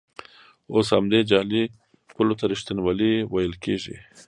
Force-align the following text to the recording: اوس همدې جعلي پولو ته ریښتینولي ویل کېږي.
اوس 0.73 0.87
همدې 0.97 1.19
جعلي 1.29 1.63
پولو 2.13 2.33
ته 2.39 2.45
ریښتینولي 2.51 3.13
ویل 3.31 3.53
کېږي. 3.63 3.97